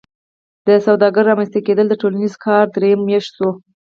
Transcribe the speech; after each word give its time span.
د 0.67 0.69
سوداګر 0.85 1.23
رامنځته 1.29 1.59
کیدل 1.67 1.85
د 1.89 1.93
ټولنیز 2.01 2.33
کار 2.45 2.65
دریم 2.75 2.99
ویش 3.03 3.25
شو. 3.35 3.49